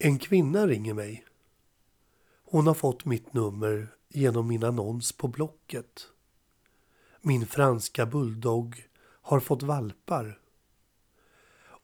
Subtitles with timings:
[0.00, 1.24] En kvinna ringer mig.
[2.44, 6.06] Hon har fått mitt nummer genom min annons på Blocket.
[7.20, 10.38] Min franska bulldog har fått valpar.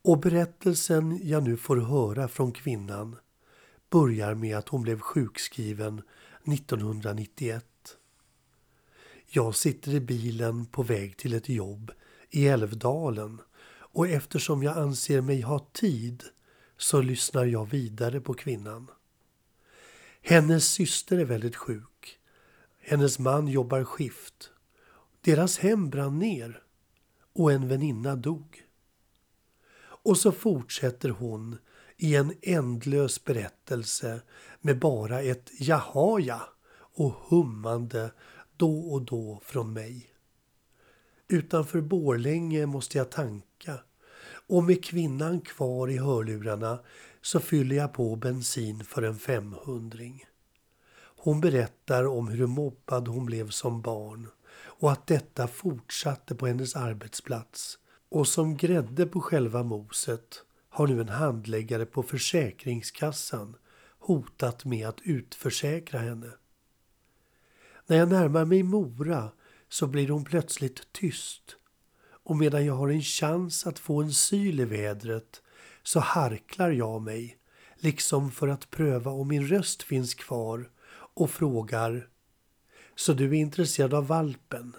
[0.03, 3.17] Och berättelsen jag nu får höra från kvinnan
[3.91, 6.03] börjar med att hon blev sjukskriven
[6.53, 7.67] 1991.
[9.27, 11.93] Jag sitter i bilen på väg till ett jobb
[12.31, 16.25] i Älvdalen och eftersom jag anser mig ha tid
[16.77, 18.91] så lyssnar jag vidare på kvinnan.
[20.23, 22.19] Hennes syster är väldigt sjuk.
[22.80, 24.51] Hennes man jobbar skift.
[25.20, 26.62] Deras hem brann ner
[27.32, 28.65] och en väninna dog.
[29.79, 31.59] Och så fortsätter hon
[31.96, 34.20] i en ändlös berättelse
[34.60, 36.48] med bara ett jaha ja
[36.96, 38.12] och hummande
[38.56, 40.10] då och då från mig.
[41.29, 43.79] Utanför Borlänge måste jag tanka
[44.47, 46.80] och med kvinnan kvar i hörlurarna
[47.23, 50.25] så fyller jag på bensin för en femhundring.
[51.16, 56.77] Hon berättar om hur mobbad hon blev som barn och att detta fortsatte på hennes
[56.77, 57.79] arbetsplats.
[58.09, 63.57] Och som grädde på själva moset har nu en handläggare på Försäkringskassan
[63.99, 66.31] hotat med att utförsäkra henne.
[67.87, 69.31] När jag närmar mig Mora
[69.69, 71.56] så blir hon plötsligt tyst
[72.25, 75.43] och medan jag har en chans att få en syl i vädret
[75.83, 77.39] så harklar jag mig,
[77.77, 80.71] liksom för att pröva om min röst finns kvar
[81.15, 82.09] och frågar
[82.95, 84.77] Så du är intresserad av valpen?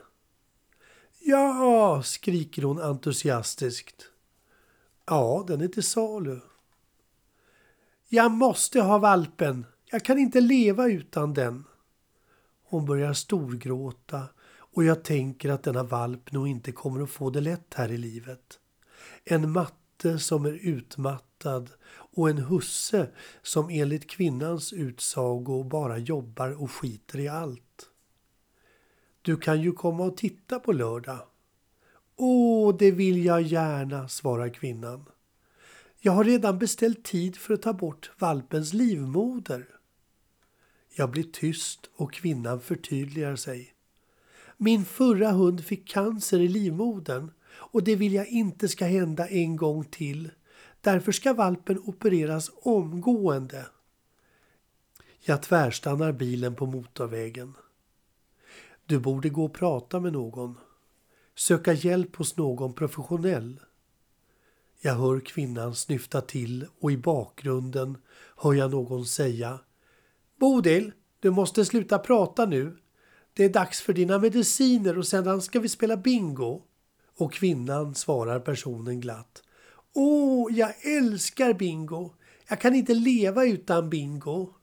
[1.20, 4.10] Ja, skriker hon entusiastiskt.
[5.06, 6.40] Ja, den är till salu.
[8.08, 9.66] Jag måste ha valpen.
[9.86, 11.64] Jag kan inte leva utan den.
[12.64, 14.28] Hon börjar storgråta
[14.76, 17.98] och jag tänker att denna valp nog inte kommer att få det lätt här i
[17.98, 18.60] livet.
[19.24, 23.10] En matte som är utmattad och en husse
[23.42, 27.90] som enligt kvinnans utsago bara jobbar och skiter i allt.
[29.22, 31.20] Du kan ju komma och titta på lördag.
[32.16, 35.06] Åh, det vill jag gärna, svarar kvinnan.
[36.00, 39.68] Jag har redan beställt tid för att ta bort valpens livmoder.
[40.96, 43.75] Jag blir tyst och kvinnan förtydligar sig.
[44.58, 49.56] Min förra hund fick cancer i livmodern och det vill jag inte ska hända en
[49.56, 50.32] gång till.
[50.82, 53.66] Därför ska valpen opereras omgående.
[55.20, 57.54] Jag tvärstannar bilen på motorvägen.
[58.86, 60.58] Du borde gå och prata med någon.
[61.36, 63.60] Söka hjälp hos någon professionell.
[64.82, 67.98] Jag hör kvinnan snyfta till och i bakgrunden
[68.38, 69.60] hör jag någon säga
[70.40, 72.78] Bodil, du måste sluta prata nu.
[73.38, 76.62] Det är dags för dina mediciner och sedan ska vi spela bingo.
[77.18, 79.44] Och kvinnan svarar personen glatt.
[79.94, 82.14] Åh, jag älskar bingo.
[82.50, 84.54] Jag kan inte leva utan bingo.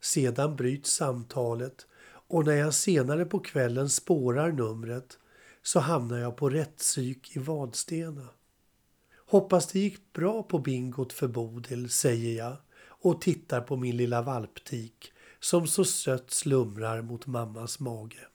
[0.00, 5.18] Sedan bryts samtalet och när jag senare på kvällen spårar numret
[5.62, 8.28] så hamnar jag på rättspsyk i Vadstena.
[9.26, 14.22] Hoppas det gick bra på bingot för Bodil, säger jag och tittar på min lilla
[14.22, 15.12] valptik
[15.44, 18.28] som så sött slumrar mot mammas mage.